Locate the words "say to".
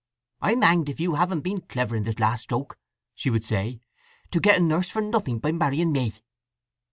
3.45-4.39